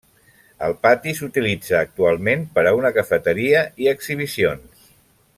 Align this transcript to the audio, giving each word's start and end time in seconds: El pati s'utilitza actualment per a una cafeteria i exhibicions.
El 0.67 0.71
pati 0.85 1.11
s'utilitza 1.17 1.75
actualment 1.79 2.45
per 2.55 2.63
a 2.69 2.73
una 2.81 2.91
cafeteria 2.95 3.61
i 3.85 3.91
exhibicions. 3.93 4.89